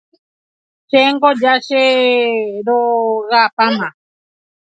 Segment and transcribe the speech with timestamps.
[0.89, 3.89] Chéngo ja cherogapáma